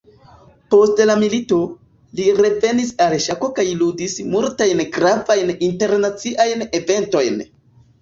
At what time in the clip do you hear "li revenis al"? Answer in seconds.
2.21-3.15